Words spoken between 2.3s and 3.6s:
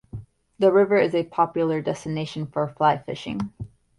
for fly fishing.